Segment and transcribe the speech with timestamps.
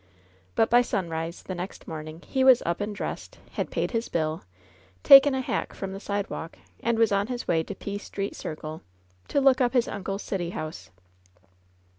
[0.55, 4.41] But by sunrise the next morning he was up and dressed, had paid his bill,
[5.03, 8.35] taken a hack from the side walk, and was on his way to P Street
[8.35, 8.81] Circle,
[9.27, 10.89] to look up his uncle's city house.